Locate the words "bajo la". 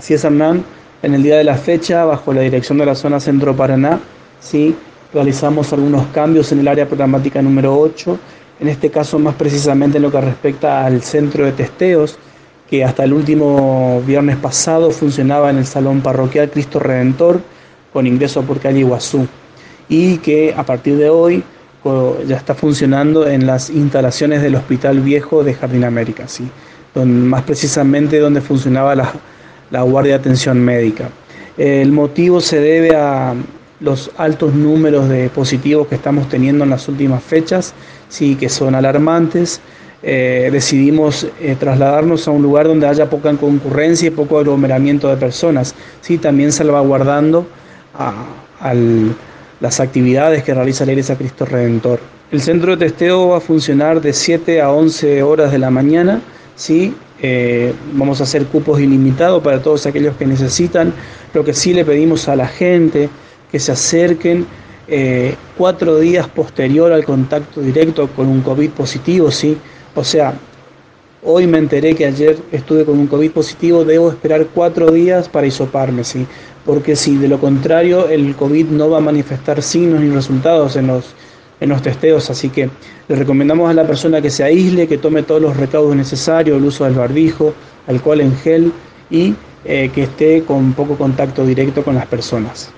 2.06-2.40